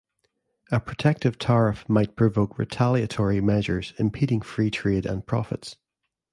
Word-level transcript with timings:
A 0.71 0.79
protective 0.79 1.37
tariff 1.37 1.87
might 1.87 2.15
provoke 2.15 2.57
retaliatory 2.57 3.39
measures, 3.39 3.93
impeding 3.99 4.41
free 4.41 4.71
trade 4.71 5.05
and 5.05 5.23
profits. 5.27 5.75